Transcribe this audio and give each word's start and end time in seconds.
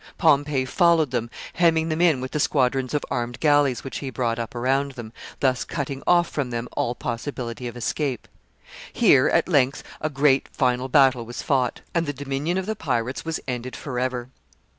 ]Pompey 0.17 0.65
followed 0.65 1.11
them, 1.11 1.29
hemming 1.53 1.89
them 1.89 2.01
in 2.01 2.21
with 2.21 2.31
the 2.31 2.39
squadrons 2.39 2.95
of 2.95 3.05
armed 3.11 3.39
galleys 3.39 3.83
which 3.83 3.99
he 3.99 4.09
brought 4.09 4.39
up 4.39 4.55
around 4.55 4.93
them, 4.93 5.13
thus 5.41 5.63
cutting 5.63 6.01
off 6.07 6.27
from 6.27 6.49
them 6.49 6.67
all 6.75 6.95
possibility 6.95 7.67
of 7.67 7.77
escape. 7.77 8.27
Here, 8.91 9.27
at 9.27 9.47
length, 9.47 9.83
a 10.01 10.09
great 10.09 10.47
final 10.51 10.89
battle 10.89 11.23
was 11.23 11.43
fought, 11.43 11.81
and 11.93 12.07
the 12.07 12.13
dominion 12.13 12.57
of 12.57 12.65
the 12.65 12.75
pirates 12.75 13.23
was 13.23 13.39
ended 13.47 13.75
forever. 13.75 14.31